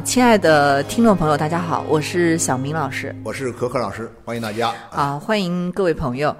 [0.00, 4.72] 亲爱的听众朋友，大家好，我是小明老师我是可可老师，欢迎大家。
[4.90, 6.34] 啊，欢迎各位朋友。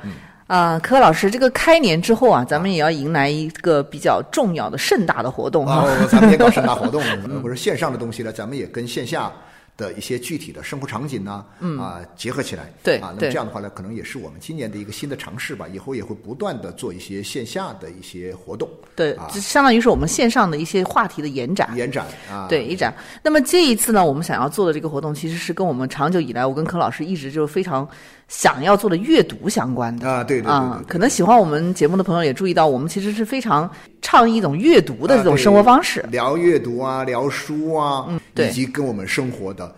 [0.49, 7.01] 啊，可可老师，这个开年之后啊，咱们也要迎来一个比较重要的盛大的活动啊哦。，咱们也搞盛大活动，
[7.41, 9.31] 不是线上的东西呢，咱们也跟线下
[9.77, 11.45] 的一些具体的生活场景呢，
[11.79, 12.73] 啊结合起来。
[12.83, 15.67] 对啊，那么这样的话呢，可能也是我们今年的一个新的尝试吧。
[15.69, 21.71] 以后也会不断的做一些线下的一些活动，对啊，这相当于是我们线上的一些话题的延展。
[21.77, 22.47] 延展啊。
[22.49, 22.95] 对，一展。
[23.23, 27.89] 那么这一次呢，我们想要做的这个活动，其实是跟我们长久以来，我跟柯老师一直就是非常
[28.29, 30.09] 想要做的阅读相关的。
[30.09, 33.69] 啊，对对对可能喜欢我们节目的朋友也注意到，我们其实是非常
[34.03, 36.05] 倡议一种阅读的这种生活方式。
[36.11, 39.75] 聊阅读啊，聊书啊，对以及跟我们生活的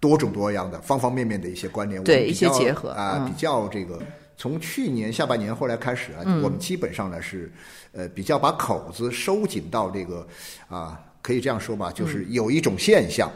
[0.00, 4.00] 多种多样的方方面面的一些关联，对我们一些结合啊，嗯比较这个。
[4.36, 7.52] 从去年下半年后来开始啊，嗯我们基本上呢是，
[7.92, 10.26] 呃，比较把口子收紧到这个
[10.68, 13.30] 啊，可以这样说吧，嗯就是有一种现象，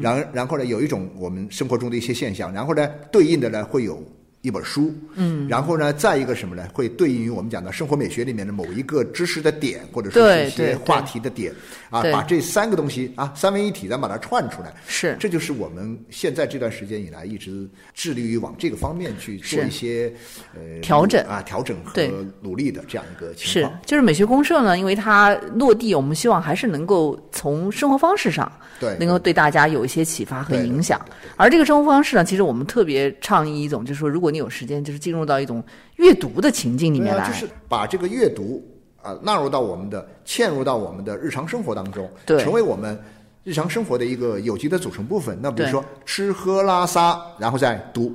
[0.00, 4.02] 然然后呢有一种我们生活中的一些现象，然后呢对应的呢会有
[4.42, 11.52] 一本书，嗯，然后呢再一个什么呢，会对应于我们讲的生活美学里面的某一个知识的点，或者说是一些话题的点
[11.90, 14.72] 啊，把这三个东西啊三位一体，咱把它串出来。
[14.86, 15.16] 是。
[15.18, 20.12] 这就是我们现在这段时间以来一直致力于往这个方面去做一些
[20.54, 21.24] 呃调整。
[21.26, 22.02] 啊调整和
[22.40, 28.96] 努力的这样一个情是况。，就是美学公社呢，因为它落地，我们希望还是能够从生活方式上，对。
[28.98, 31.00] 能够对大家有一些启发和影响。
[31.36, 35.62] 而这个生活方式呢，其实我们特别倡议一种，就是说，如果你有时间，就是进入到一种
[35.96, 38.62] 阅读的情境里面来，啊，就是把这个阅读
[39.02, 42.98] 啊纳入到我们的嵌入到我们的日常生活当中，对成为我们
[43.44, 45.38] 日常生活的一个有机的组成部分。
[45.40, 48.14] 那比如说吃喝拉撒，然后再读，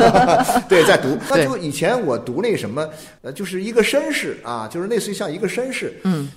[0.68, 1.18] 对，再读。
[1.28, 2.88] 那就以前我读那什么，
[3.22, 6.30] 呃，就是一个绅士啊，就是类似于像一个绅士，嗯，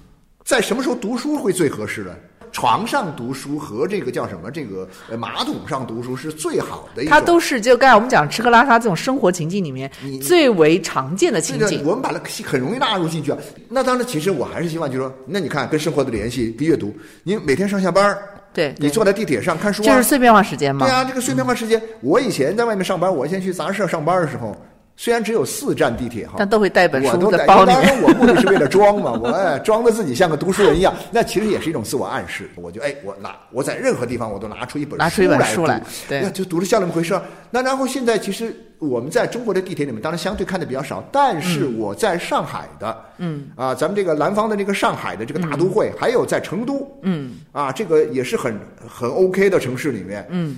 [0.44, 2.16] 在什么时候读书会最合适呢？
[2.58, 4.50] 床上读书和这个叫什么？
[4.50, 7.12] 这个呃马桶上读书是最好的一种。
[7.12, 9.88] 它都是就刚才我们讲吃喝拉撒这种生活情境里面
[10.24, 11.84] 最为常见的情景。
[11.86, 13.38] 我们把它很容易纳入进去啊。
[13.70, 16.92] 那当然，其实我还是希望，就是说，那你看跟生活的联系，跟阅读，
[17.22, 18.18] 你每天上下班儿
[18.52, 20.88] 对，对你坐在地铁上看书啊，就是碎片化时间嘛。
[20.88, 24.60] 对啊，这个碎片化时间，我以前在外面上班，我以前去杂志社上班的时候，
[25.00, 27.72] 虽然只有四站地铁哈，但都会带本书我都带在包里。
[27.72, 32.50] 当然，我目的是为了装嘛， 我哎装的自己像个读书人一样，那其实也是一种自我暗示。
[32.56, 37.22] 我就哎，我拿我在任何地方我都拿出一本拿出一本书来读对那就读的像那么回事儿。
[37.52, 50.58] 那然后现在其实我们在中国的地铁里面，当然相对看的比较少，但是我在上海的，嗯啊，咱们这个南方的这个上海的这个大都会，还有在成都，嗯啊，这个也是很很 OK 的城市里面，嗯，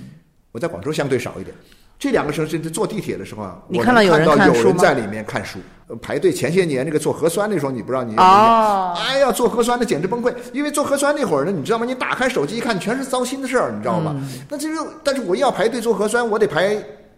[0.50, 1.54] 我在广州相对少一点。
[2.00, 6.32] 这两个城市坐地铁的时候啊，你看到有人看有人在里面看书，呃排队。
[6.32, 11.84] 前些年那个做核酸那时候，你不知道你有没有哦哎呀，做核酸的简直崩溃，因为做核酸那会儿呢，你知道吗？
[11.84, 14.14] 你打开手机一看，全是糟心的事儿，你知道吗？
[14.16, 16.74] 嗯那这就，但是我要排队做核酸，我得排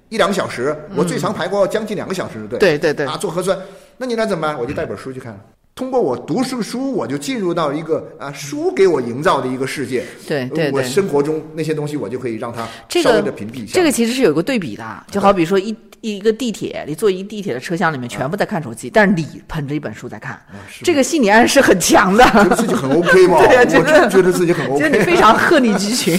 [0.09, 2.59] 一两个小时，我最长排过将近两个小时的队。
[2.59, 3.57] 嗯对对对啊，做核酸，
[3.99, 4.59] 那你那怎么办？
[4.59, 5.39] 我就带本书去看。
[5.75, 10.05] 通过我读书书，我就进入到一个啊书给我营造的一个世界。
[10.29, 12.69] 对对对我生活中那些东西，我就可以让它
[13.03, 13.73] 稍微的屏蔽一下。
[13.75, 20.39] 这个其实是有一个对比的，就好比说一一个地铁，你坐一地铁的车厢里面全部在看手机，但是你捧着一本书在看，
[20.83, 22.25] 这个心理暗示很强的。
[22.25, 23.39] 觉得自己很 OK 吗？
[23.47, 24.79] 对呀，我觉得觉得自己很 OK。
[24.79, 26.19] 觉得你非常鹤立鸡群。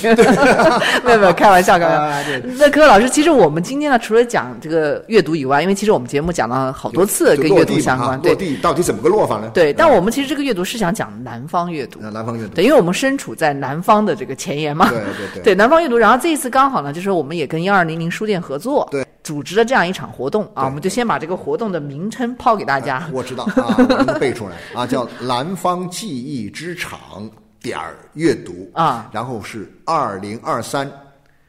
[1.04, 2.32] 没有没有，开玩笑，开玩笑。
[2.58, 9.52] 那柯老师，其实我们今天呢，除了讲这个阅读以外，因为其实我们节目讲了好多次跟阅读相关，对落地到底怎么个落法呢？
[9.54, 9.74] 对。
[9.74, 12.00] 但我们其实这个阅读是想讲南方阅读。
[12.02, 15.98] 呃南方阅读，对，因为我们身处在南方的这个前沿嘛，对对对对南方阅读。
[15.98, 23.08] 然后这一次刚好呢，就是我们也跟幺二零零书店合作，对，组织了这样一场活动啊，我们就先把这个活动的名称抛给大家。
[23.12, 27.30] 我知道啊， 我给你背出来啊，叫南方记忆之场
[27.62, 30.92] 点儿阅读啊，然后是二零二三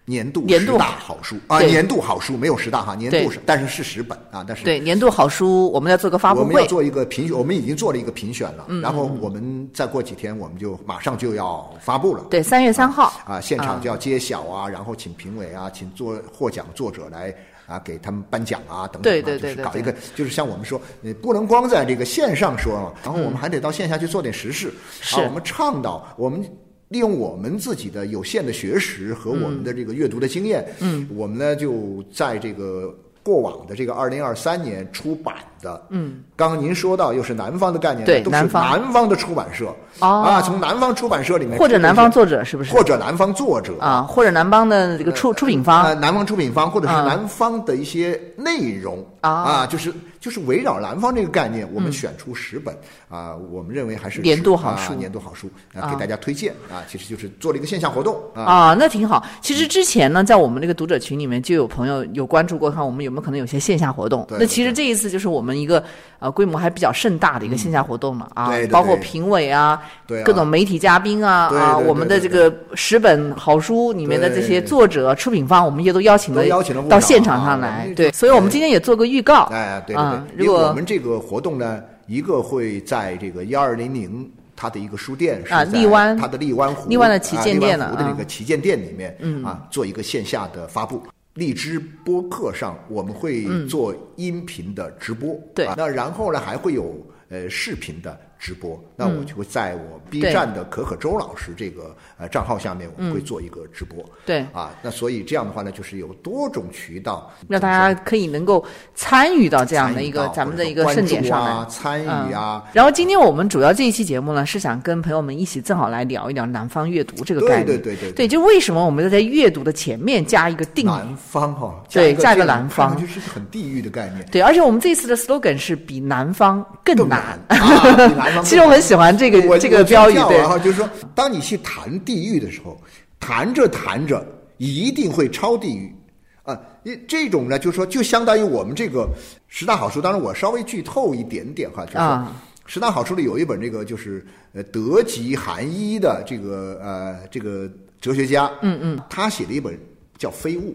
[0.05, 0.73] 年度年度。
[0.75, 8.81] 十大好书啊，年度好书没有十大哈，年度是，但是是十本啊，但是对年度好书，我们要做个发布会，我们要做一个评选，我们已经做了一个评选了，嗯。
[8.81, 12.23] 然后我们再过几天我们就马上就要发布了。
[12.31, 13.13] 对，三月三号。
[13.27, 17.35] 啊，现场就要揭晓啊，然后请评委啊，请做获奖作者来
[17.67, 25.21] 啊给他们颁奖啊等等啊，对对对对就是搞一个，就是像我们说，你，不能光在这个线上说嘛，然后我们还得到线下去做点实事，是。
[25.21, 26.45] 啊，我们倡导我们。
[26.89, 40.23] 利用我们自己的有限的学识和我们的这个阅读的经验，嗯，我们呢就在这个过往的这个二零二三年出版的，嗯，刚刚您说到又是南方的概念，对都是对南方的出版社，哦。
[40.23, 42.75] 啊，从南方出版社里面或者南方作者是不是？
[42.75, 43.75] 或者南方作者。
[43.81, 45.85] 啊，或者南方的这个出出品方。
[45.85, 49.05] 呃，南方出品方，或者是啊南方的一些内容。
[49.23, 49.67] 啊。
[49.67, 52.77] 就是就是围绕南方这个概念，我们选出十本。
[53.09, 54.93] 啊，我们认为还是年度好书。
[54.93, 56.53] 啊年度好书啊啊，给大家推荐。
[56.71, 58.43] 啊，其实就是做了一个线下活动啊。
[58.43, 59.25] 啊，那挺好。
[59.41, 64.27] 其实之前呢，在我们这个读者群里面就有朋友有关注过，看我们有没有可能有些线下活动。
[64.29, 65.83] 对那其实这一次就是我们一个
[66.19, 77.93] 呃规模还比较盛大的一个线下活动嘛啊包括评委啊，对啊各种媒体嘉宾啊啊，我们的这个十本好书里面的这些作者、出品方，我们也都邀请了邀请了到现场上来。
[77.95, 79.45] 对，所以我们今天也做个预告。
[79.53, 84.31] 哎，对对如果我们这个活动呢，一个会在这个幺二零零。
[84.57, 91.03] 它的一个书店是啊在荔湾它的荔湾湖，荔湾的旗舰店啊，呢的这啊个旗舰店里面，嗯啊，做一个线下的发布。
[91.35, 95.67] 荔枝播客上我们会做音频的直播，对。
[95.67, 104.45] 啊那然后呢还会有呃视频的直播，那我就会在我 B 站的可可周老师这个呃账号下面，我们会做一个直播，对。
[104.53, 108.63] 啊，那所以这样的话呢，就是有多种渠道让大家可以能够
[108.95, 111.51] 参与到这样的一个咱们的一个盛典上来。
[111.53, 117.67] 啊，参与啊，然后今天我们主要这一期节目呢，是想跟朋友们一起正好来聊一聊南方阅读这个概念。
[117.67, 122.95] 对对对对对，就为什么我们要在阅读的前面加一个定南方哈、对加一个南方。
[123.01, 124.23] 就是很地域的概念。
[124.31, 127.19] 对，而且我们这次的 slogan 是比南方更更难。
[127.49, 127.57] 啊
[127.95, 132.81] 比南其实我很喜欢这个我这个标语，对然后就是说，当你去谈地狱的时候，
[133.21, 134.27] 谈着谈着
[134.57, 135.95] 一定会超地狱
[136.43, 136.59] 啊。
[136.83, 139.09] 因这种呢，就是说，就相当于我们这个
[139.49, 140.01] 十大好书。
[140.01, 142.33] 当然，我稍微剧透一点点哈，就是说啊
[142.67, 147.71] 十大好书里有一本这个就是呃德籍韩医的这个呃这个
[148.01, 149.79] 哲学家，嗯嗯，他写了一本
[150.17, 150.71] 叫《非物》。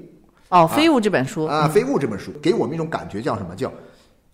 [0.49, 3.55] 哦，《非物》这本书啊，《非物》这本书给我们一种感觉叫什么？
[3.55, 3.71] 叫，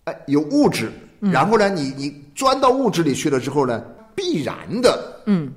[0.04, 0.90] 哎，有物质，
[1.32, 3.82] 然后呢，你你钻到物质里去了之后呢，
[4.14, 5.52] 必然的，嗯，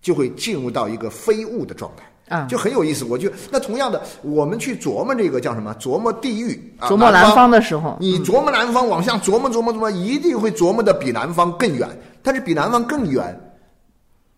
[0.00, 2.04] 就会进入到一个非物的状态。
[2.28, 5.74] 啊就很有意思，我就那同样的，我们去琢磨这个叫什么？
[5.78, 11.86] 琢磨地域，啊、琢磨南方的时候，你琢磨南方，往下琢磨琢磨琢磨，一定会琢磨的比南方更远。
[12.22, 13.38] 但是比南方更远，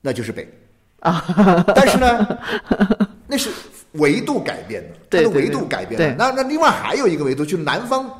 [0.00, 0.48] 那就是北
[1.00, 1.24] 啊。
[1.74, 2.26] 但是呢，
[3.28, 3.50] 那是
[3.92, 6.16] 维度改变的，它的维度改变了。
[6.18, 8.10] 那那另外还有一个维度，就是南方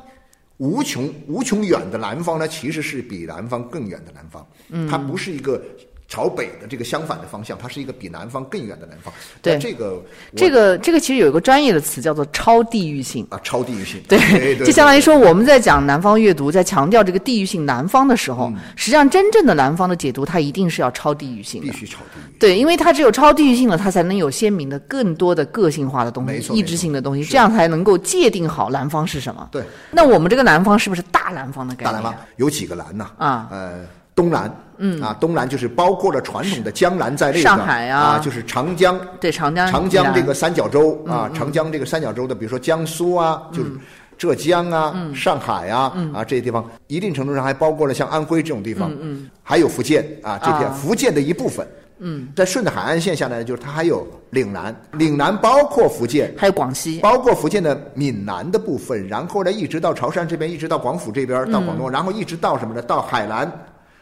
[0.57, 4.47] 无穷无穷远的南方呢，其实是比南方更远的南方。
[4.69, 5.61] 嗯，它不是一个。
[6.07, 9.13] 朝北的这个相反的方向，它是一个比南方更远的南方。
[9.41, 10.01] 对这个
[10.35, 13.25] 这个这个其实有一个专业的词叫做超地域性。
[13.29, 21.77] 啊，超地域性，对，对 对就相当于说我们在讲南方阅读，在强调这个地域性南方的时候，嗯实际上真正的南方的解读，它一定是要超地域性的必。
[21.77, 22.35] 须超地域。
[22.39, 29.47] 对，因为它只有超地域性了，它才能有鲜明的、更多的个性化的东西、意志性的东西，这样才能够界定好南方是什么。
[29.51, 31.93] 对，那我们这个南方是不是大南方的概念？
[31.93, 33.09] 大南方有几个南呢？
[33.17, 35.01] 啊呃，东南，嗯。
[35.01, 38.01] 啊，东南就是包括了传统的江南在内的，上海啊。
[38.01, 43.71] 啊，就是长江，对，长江长江这个三角洲啊，长江这个三角洲的，比如说江苏啊，就是
[44.17, 50.73] 浙江啊、上海啊啊这些地方，一定程度上还包括了像安徽这种地方，嗯，还有福建啊这片啊。
[50.73, 51.67] 福建的一部分。
[51.99, 62.81] 嗯，在顺着海岸线下来，就是它还有岭南，岭南包括福建，还有广西，包括福建的闽南的部分，然后呢，一直到潮汕这边，一直到广府这边，到广东，然后一直到什么呢？
[62.81, 63.49] 到海南，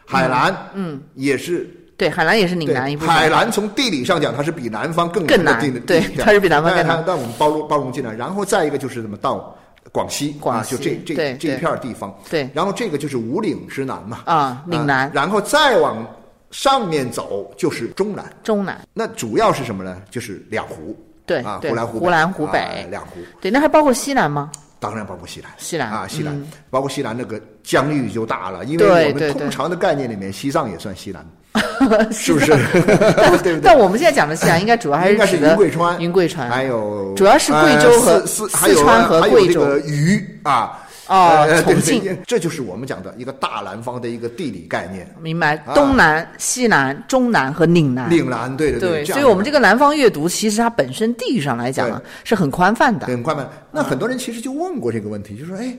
[0.06, 3.14] 海南，嗯，也是对，海南也是岭南一部分。
[3.14, 9.56] 海南从地理上讲，它是比南方更更难的对它是比南方更它但我们包容包容进来，然后再一个就是什么到
[9.92, 12.12] 广西啊，广西就这这这一片地方。
[12.28, 12.50] 对。
[12.52, 16.04] 然后这个就是五岭之南嘛，啊，岭南、然后再往
[16.50, 18.24] 上面走就是中南。
[18.42, 19.96] 中南，那主要是什么呢？
[20.10, 24.50] 就是两湖，啊，对啊湖南湖湖南湖啊北两湖，对，那还包括西南吗？
[24.78, 25.50] 当然包括西南。
[25.58, 31.24] 西南啊，西南、嗯包括西南那个疆域就大了，因为我们通常的概念里面，西藏也算西南，
[32.12, 32.46] 是不是？
[32.72, 33.60] 对不对？
[33.62, 40.80] 但我们现在讲的西南，应该主要还应该是云贵川，云贵川还有主要是贵州和呃四四四川和还有贵州这个渝啊。
[41.08, 45.06] 哦呃 对对重庆这就是我们讲的一个大南方的一个地理概念。
[45.20, 45.56] 明白？
[45.66, 48.08] 啊东南、西南、中南和岭南。
[48.10, 53.06] 岭南，对对对，所以我们这个南方阅读，其实它本身地域上来讲啊，是很宽泛的。
[53.06, 53.48] 很宽泛。
[53.70, 55.76] 那很多人其实就问过这个问题，就说：“哎，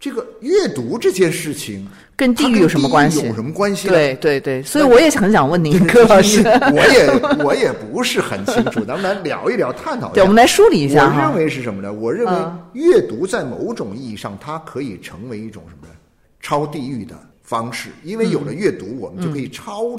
[0.00, 1.86] 这个阅读这件事情
[2.16, 6.40] 跟地域有什么关系有什么关系呢？”对对对，所以我也很想问您， 柯老师。
[6.72, 10.22] 我也我也不是很清楚，咱们来聊一聊，探讨一对，下。
[10.22, 11.44] 我们来梳理一下哈我认。
[11.44, 11.92] 为是什么呢？
[11.92, 15.94] 我认为嗯阅读在某种意义上，它可以成为一种什么呢？
[16.40, 19.96] 超地域的方式，因为有了阅读，我们就可以超。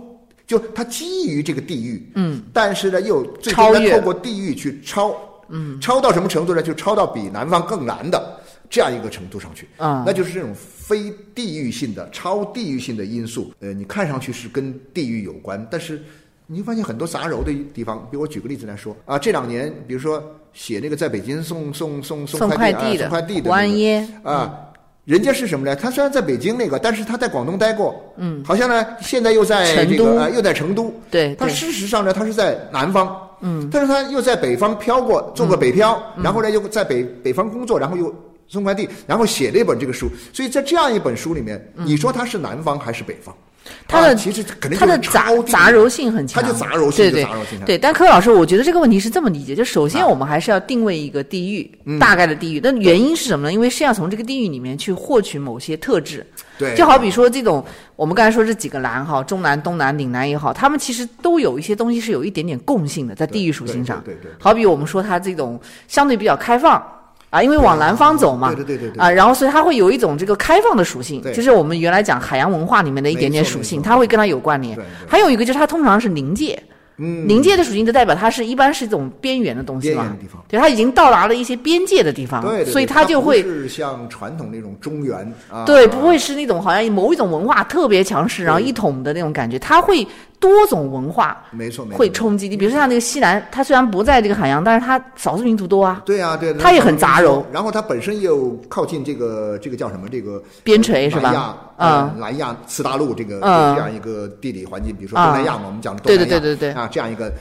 [0.47, 5.15] 就它基于这个地域，嗯，但是呢，又最终透过地域去超，
[5.49, 6.63] 嗯，超到什么程度呢？
[6.63, 8.38] 就超到比南方更难的
[8.69, 13.51] 这样一个程度上去，啊那就是这种非地域性的、超地域性的因素。
[13.59, 16.01] 呃，你看上去是跟地域有关，但是
[16.45, 17.99] 你会发现很多杂糅的地方。
[18.11, 20.23] 比如我举个例子来说啊，这两年比如说
[20.53, 24.65] 写那个在北京送送送送快递的送快递的、那个、胡安耶啊。
[25.05, 25.75] 人家是什么呢？
[25.75, 38.13] 他虽然在北京那个，但是他在广东待过，嗯，好像呢，现在又在这个、呃、又在成都，他对他事实上呢，他是在南方，嗯，但是他又在北方漂过，做过北漂，嗯然后呢又在北北方工作，然后又
[38.49, 40.09] 送快递，然后写了一本这个书。
[40.33, 43.33] 所以在这样一本书里面，你说他是南方还是北方？
[43.33, 43.43] 嗯
[43.87, 52.59] 它的啊其实肯定它的杂杂糅性很强，它就杂糅性对对杂糅性对，但柯老师，我觉得这个问题是这么理解：就首先啊我们还是要定位一个地域，嗯大概的地域。
[52.63, 53.53] 那原因是什么呢？
[53.53, 56.25] 因为是要从这个地域里面去获取某些特质。
[56.57, 57.63] 对，就好比说这种，
[57.95, 64.01] 我们刚才说这几个南哈，中南、东南、岭南也好，他们其实都有一些东西是有一点点共性的，在地域属性上。
[64.03, 66.83] 对对对对好比我们说它这种相对比较开放
[67.29, 74.77] 啊，因为往南方走嘛，对对对对对啊，然后所以它会有一种这个开放的属性，就是我们原来讲海洋文化里面的一点点属性，它会跟它有关联。
[75.07, 76.61] 还有一个就是它通常是临界。
[77.01, 80.17] 嗯，临界的属性就代表它是一般是一种边缘的东西嘛
[80.49, 85.15] 对，它已经到达了一些边界的地方，所以它就会不是像传统那种中原
[85.49, 90.05] 啊，对，啊不会是那种好像某一种文化特别强势，然后一统的那种感觉，它会
[90.39, 92.47] 多种文化没错没错，会冲击。
[92.47, 92.55] 你。
[92.55, 100.07] 比如说像那个西南，它虽然不在这个海洋，但是它少数民族多啊，对啊，对，它也很杂糅，然后它本身又靠近这个这个叫什么？
[100.09, 101.31] 这个边陲是吧？
[101.31, 103.75] 南亚，呃南亚次大陆这个嗯。
[103.75, 107.31] 这样一个地理环境，比如说啊东南亚嘛，我们讲的东对南亚，对对对对啊，这样一个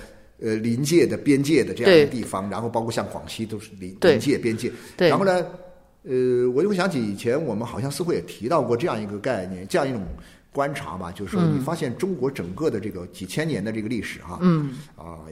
[0.42, 5.08] 呃临界的边界的这样一个地方，然后包括像广西都是临临界边界，对。
[5.08, 5.44] 然后呢，
[6.04, 10.02] 呃，我就会想起以前我们好像似乎也提到过这样一个概念，这样一种。
[10.58, 15.22] 观察吧，就是说，你发现中国整个的这个几千年的这个历史哈，嗯，啊，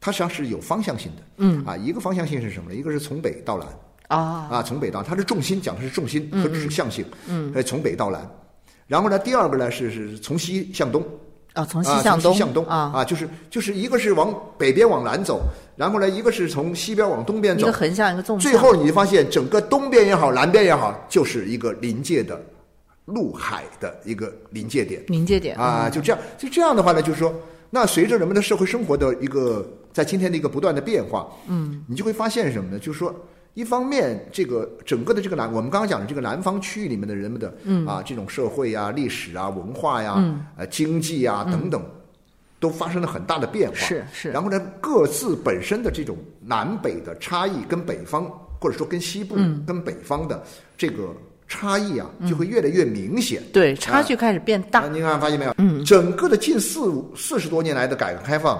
[0.00, 2.76] 它实际上是有方向性的，嗯，啊，一个方向性是什么呢？
[2.76, 3.68] 一个是从北到南，
[4.08, 8.28] 啊，啊，从北到它的重心讲的是重心和指向性，嗯，呃，从北到南，
[8.88, 11.00] 然后呢，第二个呢是是从西向东，
[11.52, 12.66] 啊，从西啊，向东向东。
[12.66, 15.42] 啊，啊，就是就是一个是往北边往南走，
[15.76, 17.68] 然后呢，一个是从西边往东边走。
[17.68, 22.44] 一个，横向一个纵向，最后你就发现整个东边也好，南边也好，就是一个临界的
[23.06, 25.02] 陆海的一个临界点。
[25.08, 27.34] 临界点啊，就这样，就这样的话呢，就是说，
[27.70, 32.78] 那随着人们的社会生活的一个在今天的一个不断的变化，嗯，你就会发现什么呢？
[32.78, 33.14] 就是说，
[33.54, 41.82] 一方面，这个整个的这个南，我们刚刚讲的这个南方区域里面的人们的，嗯啊，这种社会啊、历史啊、文化呀、嗯呃、经济啊等等，
[42.60, 43.76] 都发生了很大的变化。
[43.76, 48.24] 是是然后呢，各自本身的这种南北的差异，跟北方
[48.60, 50.42] 或者说跟西部、嗯跟北方的
[50.78, 51.08] 这个
[51.52, 53.42] 差异啊，就会越来越明显。
[53.52, 54.80] 对，差距开始变大。
[54.80, 55.54] 啊，，您看发现没有？
[55.58, 58.58] 嗯，整个的近四四十多年来的改革开放，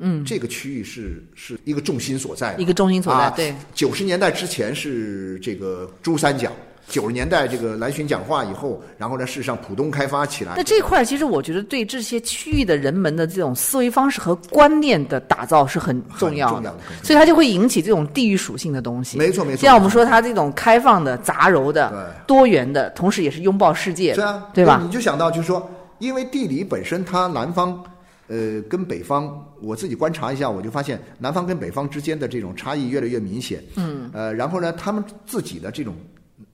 [0.00, 6.52] 嗯，这个区域是是一个重心所在，一个重心所在啊对，九十年代之前是这个珠三角，
[6.88, 19.18] 九十年代这个南巡讲话以后，然后呢，事实上浦东开发起来那，这块其实我觉得对这些区域的人们的这种思维方式和观念的打造是很重要的所以它就会引起这种地域属性的东西。
[19.18, 24.80] 没错没错像我们说它这种开放的、杂糅的、多元的，同时也是拥抱世界的，对啊，对吧？
[24.82, 27.82] 你就想到就是说，因为地理本身它南方。
[28.28, 33.62] 呃，跟北方，我自己观察一下，我就发现南方跟北方之间的这种差异越来越明显。
[33.76, 35.94] 嗯，呃，然后呢，他们自己的这种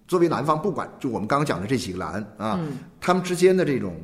[0.06, 2.60] 作为南方，不管就我们刚刚讲的这几个南啊，
[3.00, 3.94] 他们之间的这种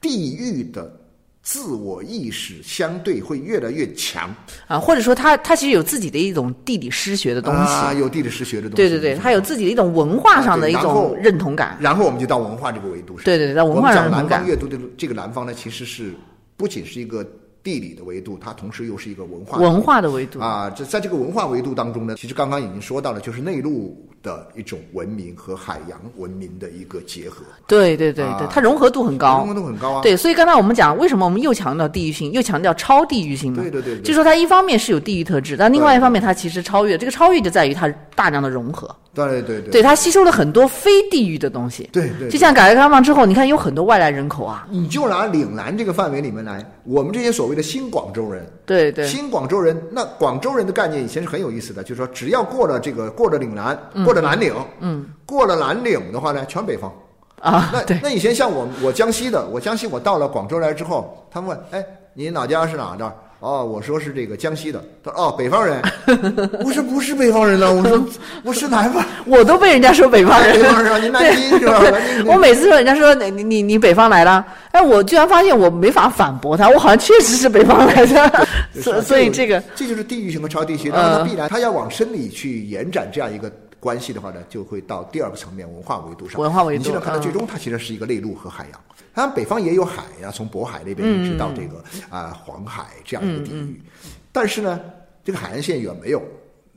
[0.00, 1.00] 地域的
[1.42, 4.32] 自我意识相对会越来越强
[4.66, 8.76] 啊，或者说他他其实有自己的一种地理诗学的东西，啊，有地理诗学的东西。
[8.76, 11.76] 对对对，他有自己的一种文化上的一种认同感。
[11.80, 13.24] 然后我们就到文化这个维度上。
[13.24, 14.40] 对对对，在文化我们讲南上认同感。
[14.40, 16.12] 方阅读的这个南方呢，其实是
[16.56, 17.26] 不仅是一个
[17.62, 29.48] 地理的维度，它同时又是一个文化文化的维度，啊，这在这个文化维度当中呢，其实刚刚已经说到了，就是内陆的一种文明和海洋文明的一个结合，对对对对啊，它融合度很高融。
[29.48, 30.02] 合度很高啊。
[30.02, 33.62] 对，所以刚才我们讲，为什么我们又强调地域性，又强调超地域性呢？
[33.62, 36.96] 对对对对就说它一方面是有地域特质，但另外一方面它其实超越。
[36.96, 41.88] 这个超越就在于它大量的融合，对对对对它吸收了很多非地域的东西。
[41.92, 49.06] 对对，就像改革开放之后，你看有很多外来人口啊，你就拿岭南这个范围里面来，我们这些所谓的新广州人，对对。
[49.06, 56.90] 新广州人，那广州人的概念以前是很有意思的，就是说只要过了这个过了岭南，过了南岭，嗯，过了南岭的话呢，全北方。
[57.40, 63.14] 啊，那那以前像我我江西的，我江西我到了广州来之后，他们问，哎，你老家是哪的？
[63.40, 64.84] 哦，我说是这个江西的。
[65.02, 65.80] 他说哦，北方人。
[66.62, 68.06] 我说不是北方人呢，我说
[68.44, 70.62] 我是南方 我都被人家说北方人北。
[70.68, 71.82] 方人啊，您 南京是吧？
[72.26, 86.40] 我每次说人家说你你你你北方来了，哎，我居然发现我没法反驳他，我好像确实是北方来的，所所以这个这就是地域性和超地区，嗯然后它必然它要往深里去延展这样一个关系的话呢，就会到第二个层面文化维度上。
[86.40, 87.22] 文化维度你现在看到嗯。
[87.22, 88.80] 最终它其实是一个内陆和海洋，
[89.14, 93.82] 当然北方也有海呀、从渤海那边一直到这个嗯啊、黄海这样一个地域，
[94.30, 94.78] 但是呢，
[95.24, 96.22] 这个海岸线远没有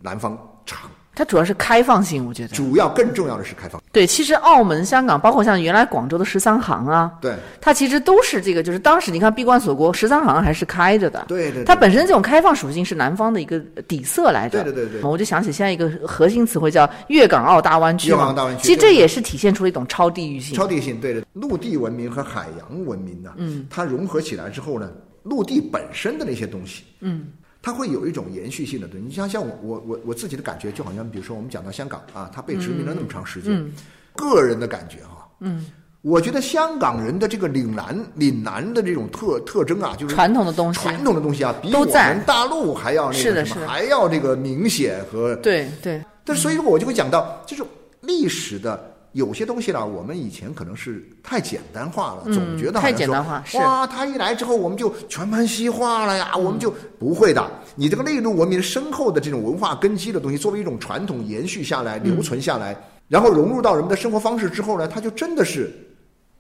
[0.02, 2.56] 南方长，它主要是开放性，我觉得。
[2.56, 3.82] 主要更重要的是开放。
[3.92, 11.26] 对，其实澳门、香港，包括像原来广州的十三行啊，对它其实都是这个，就是当时你看闭关锁国，十三行还是开着的。
[11.28, 14.64] 对对对它本身这种开放属性是南方的一个底色来着。
[14.64, 18.16] 对对对对我就想起现在一个核心词汇叫粤港澳大湾区嘛。
[18.16, 20.56] 粤港澳大湾区其实这也是体现出了一种超地域性。
[20.56, 24.90] 超地性，对的，陆地文明和海洋文明呢，嗯，它融合起来之后呢，
[25.24, 27.28] 陆地本身的那些东西，嗯，
[27.64, 29.06] 它会有一种延续性的东西。
[29.08, 33.72] 你像像我我我我自己的感觉，就好像比如说我们讲到香港啊，它被殖民了那么长时间，
[34.16, 35.66] 个人的感觉哈、嗯，
[36.02, 40.82] 我觉得香港人的这个岭南岭南的这种特特征啊，就是传统的东西。
[40.82, 47.66] 传统的东西啊，比我们大陆还要那个什么，还要这个明显和对对，但所以说我就会讲到，这种
[48.02, 57.50] 历史的有些东西呢，我们以前可能是太简单化了，总觉得太简单说化是哇，他一来之后我们就全盘西化了呀，嗯我们就不会的。
[57.76, 62.76] 你这个内陆文明深厚的这种文化根基的东西，作为一种传统延续下来、留存下来，
[63.08, 65.72] 然后融入到人们的生活方式之后呢，它就真的是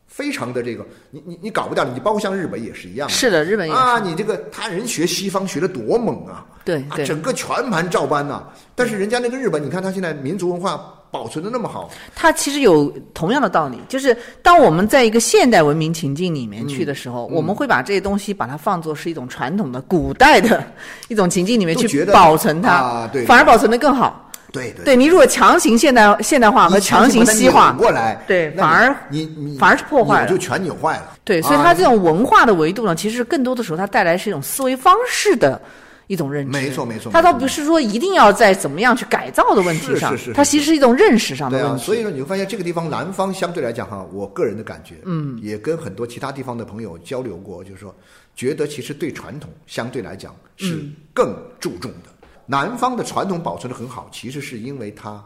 [0.07, 3.13] 非常的这个，你你你搞不掉，你包括像日本也是一样的。
[3.13, 3.69] 是的，日本。
[3.71, 6.45] 啊，你这个他人学西方学的多猛啊！
[6.65, 17.13] 对整个全盘照搬呐、但是人家那个日本，你看他现在民族文化保存的那么好，它其实有同样的道理，就是当我们在一个现代文明情境里面去的时嗯。
[17.13, 20.63] 候，我们会把这些东西把它放作是一种传统的古代的
[21.09, 24.31] 一种情境里面去保存它，啊对反而保存的更好。
[24.51, 30.27] 对对对你如果强行现代现代化和强行西化过来，对，反而你你反而是破坏了。
[30.27, 31.13] 就全扭坏了。
[31.23, 31.63] 对，所以啊。
[31.63, 35.59] 它这种文化的维度呢，其实更多的时候它带来是一种思维方式的
[36.07, 36.51] 一种认知。
[36.51, 47.95] 没错没错它倒不是说一定要在怎么样去改造的问题上，是是是是它其实是一种认识上的对啊，所以说你会发现这个地方南方相对来讲哈，我个人的感觉，嗯，也跟很多其他地方的朋友交流过，就是说，
[48.35, 52.09] 觉得其实对传统相对来讲是嗯更注重的。
[52.45, 55.23] 南方的传统保存的很好，其实是因为它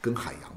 [0.00, 0.50] 跟海洋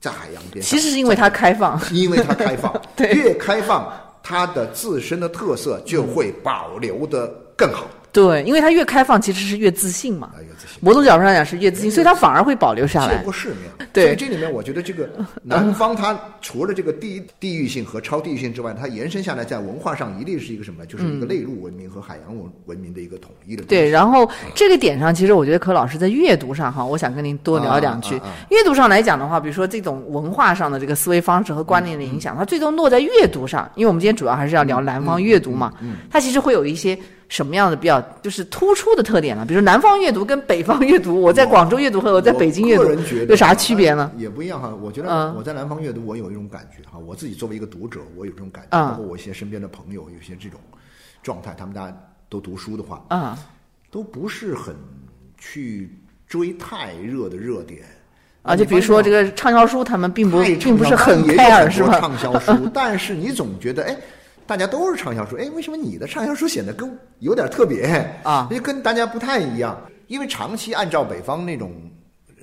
[0.00, 1.78] 在海洋边，其实是因为它开放。
[1.92, 7.86] 因为它开放， 对越开放，它的自身的特色就会保留的更好。
[8.12, 10.30] 对，因为它越开放，其实是越自信嘛。
[10.34, 10.78] 啊，有自信。
[10.80, 13.32] 某种角度上讲是越自信，所以它反而会保留下来见过。
[13.32, 15.08] 世面，对所以这里面我觉得这个
[15.42, 20.84] 南方它除了这个地地域性和超地域性之外，它延伸下来在文化上一定是一个什么？
[20.86, 23.62] 就是一个内陆文明和海洋文文明的一个统一的。
[23.64, 28.16] 对，然后这个点上，其实我觉得柯老师在阅读上哈，我想跟您多聊两句。
[28.16, 33.70] 啊啊啊阅读上来讲的话，比如说这种文化上的这个思维方式和观念的影响，它最终落在阅读上。
[33.76, 35.72] 因为我们今天主要还是要聊南方阅读嘛，
[36.10, 36.98] 它其实会有一些
[37.30, 39.46] 什么样的比较就是突出的特点呢？
[39.46, 42.90] 比如南方阅读跟北方阅读，我在广州阅读和我在北京阅读
[43.28, 44.10] 有啥区别呢？
[44.16, 44.74] 也不一样哈。
[44.82, 46.98] 我觉得嗯我在南方阅读，我有一种感觉哈。
[46.98, 50.58] 我自己作为一个读者，我有这种感觉，嗯包括我一些身边的朋友，有些这种
[51.22, 51.96] 状态，他们大家
[52.28, 53.38] 都读书的话，啊、
[53.92, 54.74] 都不是很
[55.38, 57.82] 去追太热的热点
[58.42, 62.00] 啊，就比如说这个畅销书，他们并不并不是很也有很 care 是吧？
[62.00, 63.96] 畅销书， 但是你总觉得哎。
[64.50, 67.84] 大家都是畅销书，哎，为什么你的畅销书显得跟有点特别
[68.24, 69.80] 啊就跟大家不太一样？
[70.08, 71.72] 因为长期按照北方那种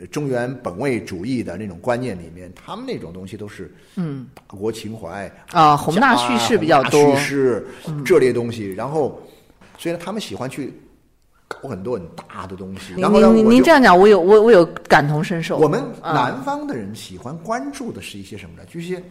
[0.09, 7.67] 中原本位主义的那种观念里面，他们那种东西都是嗯大国情怀啊，宏大叙事比较多，叙事
[8.05, 8.71] 这类东西。
[8.71, 9.21] 然后，
[9.77, 10.73] 所以呢，他们喜欢去
[11.45, 12.93] 搞很多很大的东西。
[12.95, 15.57] 然后呢，您您这样讲，我有我我有感同身受。
[15.57, 18.63] 我们啊南方的人喜欢关注的是一些什么呢？
[18.67, 19.03] 就是一些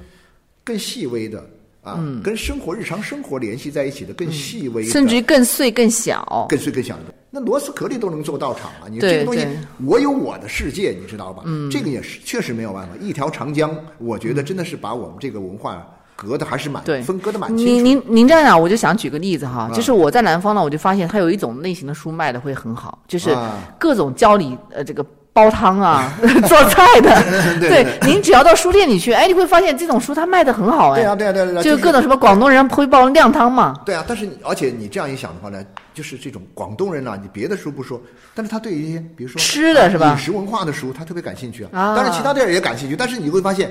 [0.64, 1.46] 更细微的
[1.86, 7.14] 啊，跟生活日常生活联系在一起的更细微，嗯甚至于更碎更小，更碎更小的。
[7.30, 8.88] 那螺丝壳里都能做道场啊！
[8.90, 9.46] 你这个东西，
[9.84, 11.42] 我有我的世界，你知道吧？
[11.46, 12.94] 嗯，这个也是确实没有办法。
[13.00, 17.84] 一条长江，我觉得真的是把我们这个文化隔的还是蛮对分割的蛮清您楚。
[17.84, 25.04] 您您这样讲，我就想举个例子哈，啊就是我在南方呢，我就发现它有一种类型的书卖的会很好，就是啊各种教你呃这个
[25.36, 26.10] 煲汤啊、
[26.48, 27.10] 做菜的。
[27.60, 31.02] 对对对，您只要到书店里去，哎，你会发现这种书它卖的很好哎。
[31.02, 33.74] 对啊，对啊，对啊，就是各种什么广东人会煲靓汤嘛。
[33.84, 38.00] 对啊，但是你而且你这样一想的话呢，就是这种广东人啊，你别的书不说，
[38.34, 41.68] 但是他对于一些比如说吃的是吧饮食文化的书，他特别感兴趣啊。
[41.72, 43.70] 啊当然其他地儿也感兴趣，但是你会发现，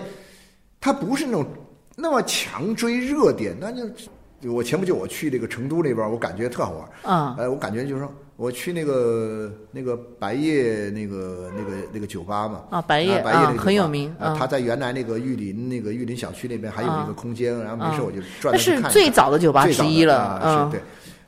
[0.79, 1.43] 他不是那种
[1.95, 3.81] 那么强追热点，那就。
[4.43, 6.89] 我前不久我去这个成都那边，我感觉特好玩。
[7.03, 18.81] 嗯呃，我感觉就是说，我去那个那个白夜那个那个那个酒吧嘛，啊白夜白夜那个啊很有名嗯啊他在原来那个玉林那个玉林小区那边还有一个空间，然后没事我就转那是。
[18.91, 20.81] 最早的酒吧最一了啊嗯是对。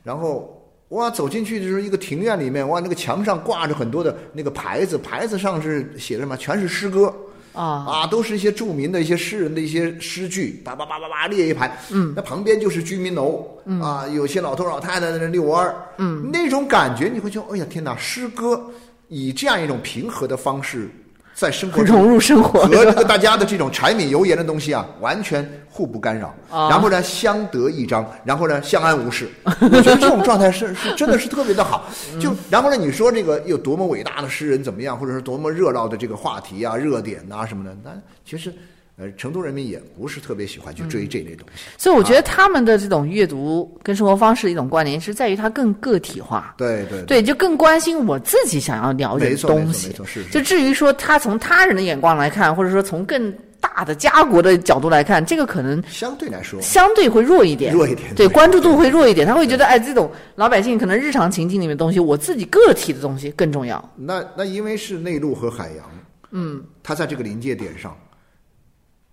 [0.04, 0.54] 然后
[0.89, 6.38] 哇，走进去就是一个庭院里面，哇，那个墙上挂着很多的那个牌子，牌子上是写着什么？
[6.38, 7.13] 全是诗歌。
[7.58, 11.78] 啊啊，都是一些著名的一些诗人的一些诗句，叭叭叭叭叭列一排。
[11.89, 15.76] 嗯，那旁边就是居民楼，嗯啊，有些老头老太太在那遛弯儿。
[15.98, 17.98] 嗯，那种感觉你会觉得，哎呀天哪！
[17.98, 18.62] 诗歌
[19.08, 20.89] 以这样一种平和的方式
[21.38, 29.30] 在生活中融入生活和这个大家的这种柴米油盐的东西啊，完全互不干扰，啊然后呢相得益彰，然后呢相安无事。
[29.43, 31.86] 我觉得这种状态是是真的是特别的好。
[32.19, 37.91] 就然后呢，你说这个有多么伟大的诗人怎么样，或者是多么热闹的这个话题啊、热点啊什么的，那
[38.26, 38.52] 其实
[39.00, 41.66] 呃，成都人民也不是特别喜欢去追这类东西。
[41.78, 46.56] 所以我觉得他们的这种阅读跟生活方式的一种关联，是在于它更个体化。
[46.58, 49.94] 对对对，就更关心我自己想要了解的东西没。
[49.94, 59.28] 错是是就至于说他从他人的眼光来看，或者说从更大的家国的角度来看，这个可能相对来说，相对会弱一点，弱一点对，对关注度会弱一点。
[59.28, 63.94] 他会觉得，哎，这种老百姓可能日常情境里面的东西，我自己个体的东西更重要。
[63.96, 65.86] 那那因为是内陆和海洋，
[66.32, 67.96] 嗯，它在这个临界点上。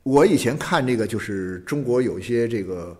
[0.04, 2.96] 我以前看这个，就是中国有一些这个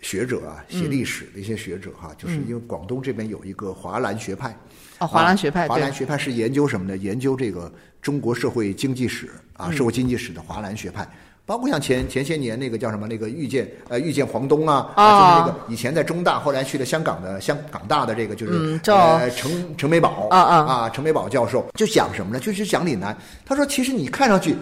[0.00, 4.56] 学者啊，写历史的一些学者哈、就是因为广东这边有一个华兰学派。
[4.98, 6.96] 哦，华兰学派，啊华对兰学派是研究什么呢？
[6.96, 11.06] 研究这个中国社会经济史啊，嗯社会经济史的华兰学派。
[11.44, 22.40] 包括像前前些年那个叫什么那个遇见呃遇见黄东啊，啊就是那个以前在中大，后来去了香港的香港大的这个就是、呃陈陈美宝啊啊啊程美宝教授就讲什么呢？
[22.40, 23.16] 就是讲岭南。
[23.44, 24.56] 他说其实你看上去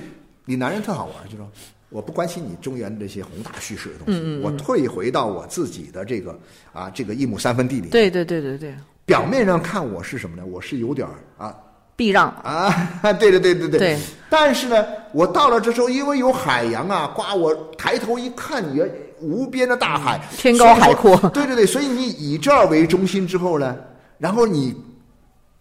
[0.46, 1.48] 岭南人特好玩，就说
[1.90, 6.38] 我不关心你中原这些宏大叙事的东西，嗯我退回到我自己的这个
[6.72, 8.74] 啊这个一亩三分地里，对对对对对，
[9.06, 10.44] 表面上看我是什么呢？
[10.44, 11.54] 我是有点儿啊
[11.96, 12.88] 避让，啊，
[13.20, 13.78] 对对对对对。
[13.78, 13.98] 对。
[14.28, 18.84] 但是呢，我到了这时候，因为有海洋啊，刮我抬头一看，也
[19.20, 21.16] 无边的大海，嗯天高海阔。
[21.30, 23.76] 对对对，所以你以这儿为中心之后呢，
[24.18, 24.74] 然后你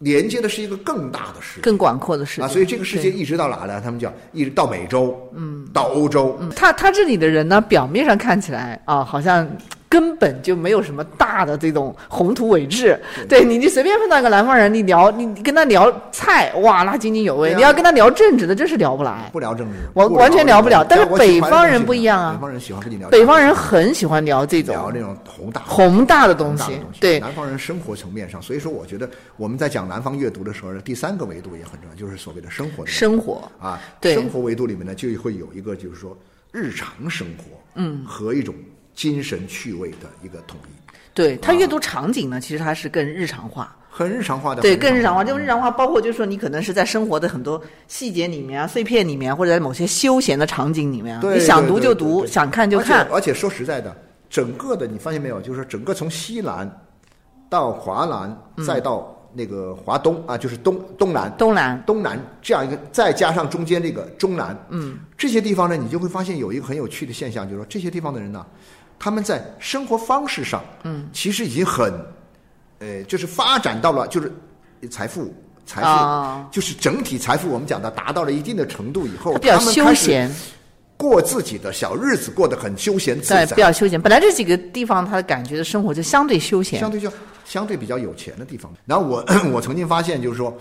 [0.03, 1.61] 连接的是一个更大的世界。
[1.61, 2.43] 更广阔的世界。
[2.43, 3.81] 啊，所以这个世界一直到哪呢？
[3.81, 6.49] 他们叫一直到美洲，嗯，到欧洲，嗯。
[6.55, 9.47] 他他这里的人呢，表面上看起来啊，好像
[9.93, 12.99] 根本就没有什么大的这种宏图伟志。
[13.29, 19.29] 对你，你随便碰到一个南方人，你聊你你跟他聊菜，哇，那津津有味；你要跟他聊政治的，真是聊不来。
[19.31, 20.83] 不聊政治，我完全聊不了。
[20.83, 22.31] 但是北方人不一样啊。
[22.33, 25.61] 北方人喜欢跟你聊，北方人很喜欢聊这种聊那种宏大。
[25.61, 26.99] 宏大的东西宏大的东，西。
[26.99, 33.47] 对，南方人生活层面上，所以说我觉得我们在讲南方阅读的时候，第三个维度也很重要，就是所谓的生活的生活。
[33.59, 33.79] 啊。
[34.01, 34.15] 对。
[34.15, 36.17] 生活维度里面呢，就会有一个就是说
[36.51, 37.43] 日常生活，
[37.75, 38.55] 嗯，和一种
[38.93, 43.75] 精神趣味的一个统一，对他阅读场景呢，其实它是更日常化。
[43.95, 45.23] 很日常化的，对，更日常化。
[45.23, 53.31] 的这种日常化包括就是说，你可能是在生活的很多细节里面啊、碎片里面，或者在某些休闲的场景里面啊，你想读就读，想看就看而且。
[53.31, 53.95] 说实在的，
[54.31, 56.67] 整个的你发现没有，就是说整个从西南
[57.49, 61.31] 到华南，嗯再到那个华东啊，就是东东南。
[61.37, 68.43] 东南，东南这样一个，再加上中间这个中南，嗯，这些地方呢，你就会发现有一个很有趣的现象，就是说这些地方的人呢，
[69.03, 71.93] 他们在生活方式上，嗯，其实已经很，
[72.79, 74.31] 呃，就是发展到了就是
[74.89, 75.35] 财富。
[75.65, 80.35] 财富、啊就是整体财富，我们讲的达到了一定的程度以后，它比较他们开始休闲，
[80.95, 84.01] 过自己的小日子，过得很休闲自对，在比，较休闲。
[84.01, 86.89] 本来这几个地方，他的感觉的生活就相对休闲相。
[86.89, 87.11] 对就
[87.43, 88.73] 相对比较有钱的地方。
[88.85, 90.57] 然后我 我曾经发现，就是说，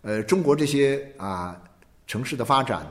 [0.00, 1.54] 呃，中国这些啊
[2.06, 2.86] 城市的发展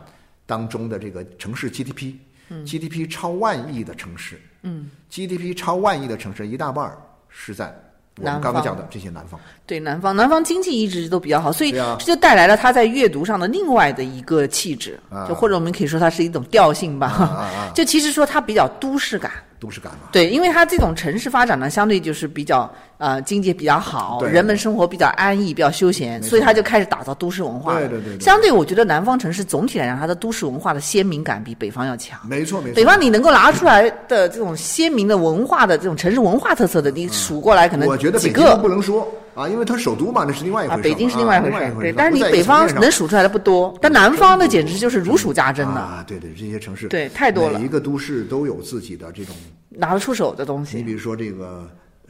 [0.46, 2.16] 当中的这个城市 GDP，
[2.50, 6.98] 嗯，GDP 超万亿的城市，嗯，GDP 超万亿的城市一大半儿
[7.30, 7.74] 是在
[8.18, 9.40] 我们刚刚讲的这些南方。
[9.66, 15.28] 对南方，南方经济一直都比较好，所以这就带来了它在阅读上的另外的一个气质，啊。
[15.28, 17.08] 就或者我们可以说它是一种调性吧。
[17.08, 17.72] 啊啊。
[17.76, 20.10] 就其实说它比较都市感，都市感嘛。
[20.12, 27.78] 对，因为它这种城市发展呢，相对就是比较呃经济比较好，人们生活比较安逸，比较休闲，所以它就开始打造都市文化。
[27.78, 32.20] 对对对对相对我觉得南方城市总体来讲，它的都市文化的鲜明感比北方要强。
[32.28, 32.76] 没错没错。
[32.76, 40.84] 北方你能够拿出来的这种鲜明的文化的这种城市文化特色的，你数过来可能我觉得几个北京不能说啊，因为它首都嘛，那是另外一回啊，事。
[40.84, 41.76] 北京是另外外一回事，对。
[41.76, 41.94] 回事。
[41.98, 49.36] 但是你北方能数出来的不多，但南方的简直就是如数家珍的，啊，对对，这些城市对太多了每一个都市都有自己的这种，
[49.70, 50.78] 拿得出手的东西。
[50.78, 51.70] 你比如说这个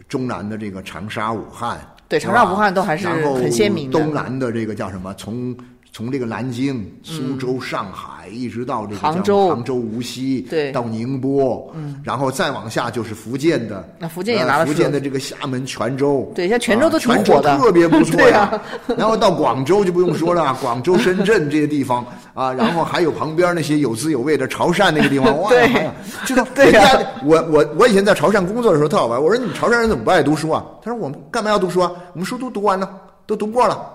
[0.09, 5.13] 中南的这个长沙、武汉，对长沙武汉都还是很鲜明的东南的这个叫什么？
[5.13, 5.55] 从
[5.93, 9.49] 从这个南京、苏州、上海，一直到这个叫杭州。
[9.49, 10.71] 杭州、无锡，对。
[10.71, 17.57] 到宁波，嗯，然后再往下就是福建的，那福建也呃拿了福建的这个厦门、泉州，对像泉州都火的。
[17.57, 18.39] 特别不错呀。
[18.55, 18.61] 啊。
[18.97, 25.63] 然后到广州就不用说了，广州、深圳这些地方啊，然后还有旁边那些有滋有味的潮汕那个地方， 哇，对。
[25.63, 25.93] 哎呀
[26.25, 26.81] 这个对呀。
[26.93, 30.63] 人家我我我以前在潮汕工作的时候特好玩，我说你们潮汕人怎么不爱读书啊？
[30.81, 31.91] 他说我们干嘛要读书啊？
[32.13, 32.89] 我们书都读完了，
[33.27, 33.91] 都读过了，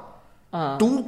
[0.51, 1.03] 嗯，读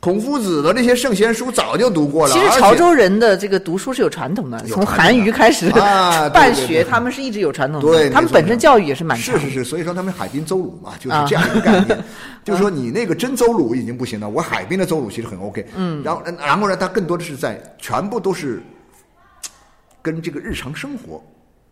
[0.00, 2.32] 孔夫子的那些圣贤书早就读过了。
[2.32, 7.88] 其实潮州人的这个读书是有传统的，从韩愈开始啊 办学，他们是一直有传统的。
[7.88, 9.18] 对他们本身教育也是蛮。
[9.18, 11.98] 是是是，所以说他们海滨邹鲁嘛，就是啊这样一个概念。
[12.44, 15.66] 就是说你那个真邹鲁已经不行了，我海滨的邹鲁其实很 OK。
[15.74, 18.62] 嗯，然后然后呢，他更多的是在全部都是
[20.00, 21.22] 跟这个日常生活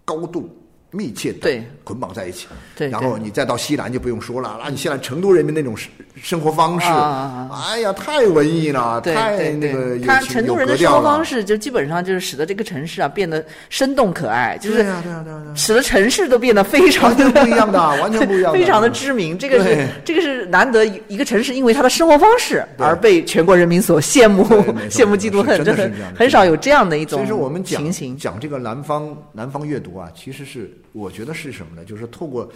[0.04, 0.50] 高度
[0.90, 1.64] 密切的对。
[1.84, 2.48] 捆绑在一起。
[2.74, 5.88] 对然后你再到西南就不用说了，那你现在成都人民那种生
[6.20, 19.38] 生活方式，哎呀，太文艺了，对太对那个有，他成都人的生活方式就基本上就是使得这个城市啊变得生动可爱，就是对啊对啊对啊使得城市都变得非常完全不一样的，完全不一样的， 非常的知名。
[19.38, 24.44] 这个是这个是难得一个城市因为它的生活方式而被全国人民所羡慕
[24.90, 28.16] 羡慕、嫉妒、恨，是真的很少有这样的一种所以说我们讲情形。
[28.16, 31.84] 讲这个南方南方阅读啊，其实是我觉得是什么呢？
[31.84, 32.50] 就是透过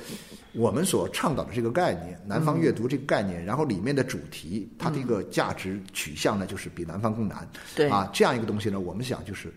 [0.53, 7.47] 我们所倡导的这个概念，南方阅读这个概念，然后里面的主题，它的一个价值取向呢，就是比南方更难。
[7.77, 9.53] 对啊，这样一个东西呢，我们想就是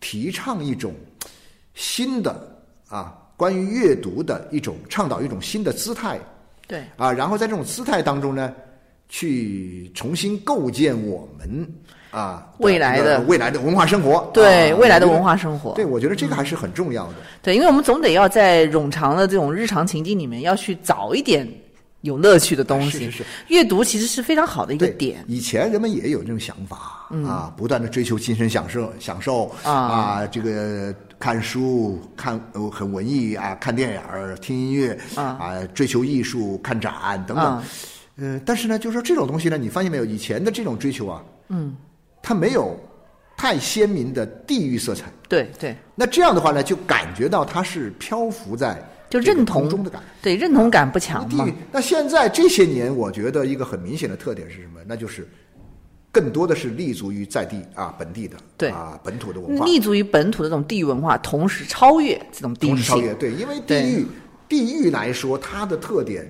[0.00, 0.94] 提倡一种
[1.74, 6.20] 新的啊关于阅读的一种倡导一种新的姿态
[6.66, 8.54] 对啊，然后在这种姿态当中呢，
[9.08, 11.66] 去重新构建我们
[12.16, 15.72] 啊未来的未来的文化生活，对，啊未来的文化生活。
[15.74, 17.14] 对，我觉得这个还是很重要的。
[17.42, 21.46] 对，因为我们总得要在冗长的这种日常情境里面，要去找一点
[22.00, 22.90] 有乐趣的东西。
[22.90, 25.22] 是是是阅读其实是非常好的一个点。
[25.28, 34.00] 以前人们也有这种想法、啊，不断的追求精神享受，享受啊这个看书看呃很文艺啊，看电影、
[34.40, 37.62] 听音乐啊追求艺术、看展等等。
[38.46, 40.04] 但是呢，就是说这种东西呢，你发现没有？
[40.06, 41.76] 以前的这种追求啊，嗯，
[42.26, 42.76] 它没有
[43.36, 45.04] 太鲜明的地域色彩。
[45.28, 50.08] 对对，那这样的话呢，就感觉到它是漂浮在就认同中的感觉。
[50.20, 51.48] 对认同感不强嘛。
[51.70, 54.80] 那现在这些年，我觉得一个很明显的特点是什么？
[54.88, 55.28] 那就是
[56.10, 62.76] 更多的是立足于在地啊本地的对啊本土的文化，立足于本土的这种地域文化，同时超越这种地域性。
[62.76, 63.14] 同时超越。
[63.14, 64.04] 对，因为地域
[64.48, 66.28] 地域来说，它的特点，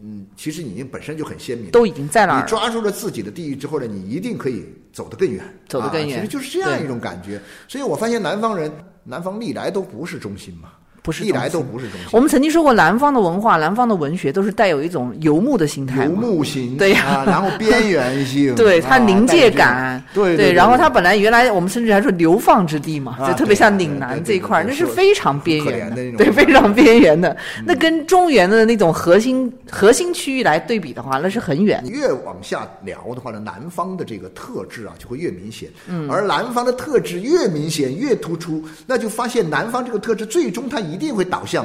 [0.00, 1.70] 嗯，其实已经本身就很鲜明。
[1.70, 2.40] 都已经在那。
[2.40, 7.40] 你抓住了自己的地域之后呢，你一定可以走得更远，走得更远啊其实就是这样一种感觉。
[7.66, 10.72] 所以我发现南方人，南方历来都不是中心嘛，
[11.08, 12.08] 不是历来都不是中心。
[12.12, 16.20] 我们曾经说过，南方的文化、南方的文学都是带有一种游牧的心态游嘛。
[16.20, 17.02] 牧型，对呀。
[17.06, 25.96] 啊，然后边缘性， 对它啊临界感，对对，然后它本来原来我们甚至还说流放之地嘛，啊就特别像岭南这一块，那是非常边缘的。
[25.96, 26.16] 那种。
[26.18, 27.34] 对，非常边缘的。
[27.64, 31.80] 那跟中原的那种核心核心区域来对比的话，那是很远。
[31.82, 31.90] 你。
[31.90, 41.64] 越往下聊的话呢，南方的这个特质啊就会越明显，嗯，而南方的特质越明显越突出，那就发现南方这个特质最终它一定会导向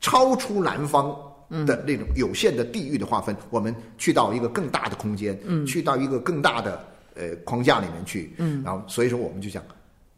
[0.00, 1.16] 超出南方
[1.66, 9.62] 的那种有限的地域的划分，我们去到一个更大的空间，嗯，去到一个更大的呃框架里面去，嗯，然后所以说我们就讲，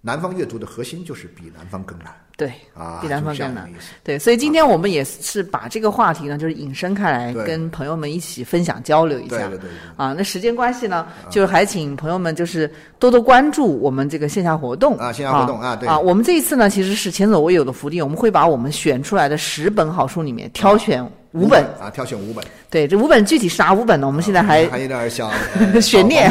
[0.01, 3.69] 南方阅读的核心就是比南方更难对，啊，比南方更难。
[4.03, 9.37] 对，所以今天我们也是把这个话题呢，就是引申开来，跟朋友们一起分享交流一下。
[9.37, 22.43] 对对对对啊，那时间关系呢，就是还请朋友们就是多多关注我们这个线下活动啊线下活动啊对啊，我们这一次呢，其实是前所未有的福利，我们会把我们选出来的十本好书里面挑选五本啊，挑选五本。
[22.71, 24.07] 对，这五本具体是哪五本呢？
[24.07, 26.31] 我们现在还还有点小呃 悬念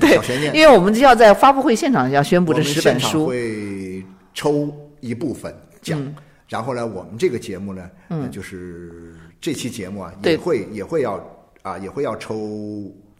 [0.00, 0.52] 对悬，念。
[0.52, 3.28] 因为我们就要在发布会现场要宣布这十本书。
[3.28, 4.68] 会抽
[5.04, 6.14] 一部分奖，嗯。
[6.48, 11.18] 然后呢，我们这个节目呢，嗯，就是这期节目啊，也会也会要
[11.62, 12.36] 啊，也会要抽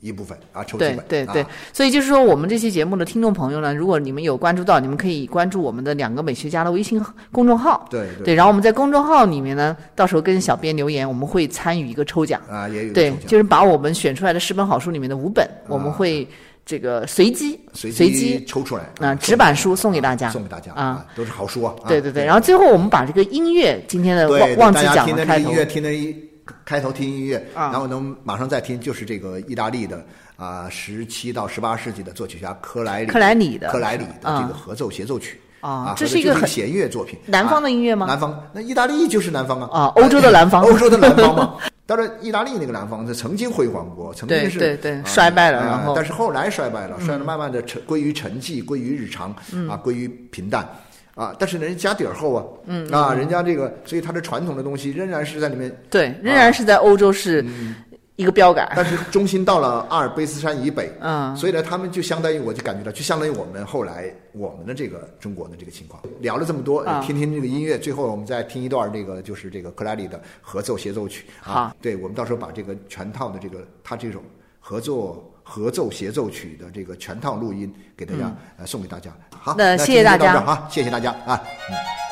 [0.00, 1.42] 一部分啊，抽几对本，对对。
[1.42, 7.88] 啊，所以就是说，我们这期节目的听众朋友呢，如果你们有关注到，你们可以关注我们的两个美学家的微信公众号。
[7.90, 12.40] 对对，然后我们在公众号里面呢，到时候跟小编留言，我们会参与一个抽奖。
[12.48, 16.28] 啊，也有对就是把我们选出来的十本好书里面的五本，我们会
[16.66, 21.74] 这个随机随随机抽出来啊纸板书送给大家送给大家啊，都是好书啊。
[21.82, 25.50] 啊对对对，然后最后我们把这个音乐今天的忘忘记讲了开头。
[25.50, 26.16] 音乐，听的一
[26.64, 27.70] 开头听音乐，啊。
[27.70, 30.02] 然后能，马上再听就是这个意大利的
[30.36, 33.68] 啊，十七到十八世纪的作曲家克莱里克莱里的。
[33.70, 38.06] 克莱里的这啊个合奏协奏曲啊啊，这是一个很弦乐作品，南方的音乐吗？
[38.06, 40.62] 啊南方，那意大利就是南方啊，啊欧洲的南方。
[40.62, 41.56] 欧洲的南方嘛。
[41.86, 49.68] 当然，意大利那个南方，它曾经辉煌过，曾经是对对对啊衰败了啊然后但是后来衰败了，衰了，慢慢的沉归于沉寂，归于日常，嗯。
[49.68, 50.66] 啊，归于平淡。
[51.14, 57.44] 啊，但是人家家底儿厚啊，嗯啊，人家这个，所以它的传统的东西仍然是在里面对，仍然是在欧洲是
[58.16, 58.70] 一个标杆。
[58.76, 66.02] 但是中心到了阿尔卑斯山以北，嗯所以呢，他们就相当于我就感觉到，就相当于我们后来我们的这个中国的这个情况。
[66.20, 71.74] 聊了这么多，啊听听这个音乐，最后我们再听一段这个就是这个克莱里的合奏协奏曲啊。
[71.80, 74.22] 对，我们到时候把这个全套的这个他这种
[74.60, 79.10] 合作合奏协奏曲的这个全套录音给大家、呃送给大家。
[79.30, 81.40] 好，嗯那谢谢大家天就到这儿啊，谢谢大家啊。
[81.70, 81.74] 嗯《